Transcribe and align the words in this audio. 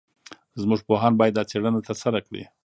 زموږ 0.61 0.79
پوهان 0.87 1.13
باید 1.17 1.33
دا 1.35 1.43
څېړنه 1.49 1.79
ترسره 1.87 2.19
کړي. 2.27 2.43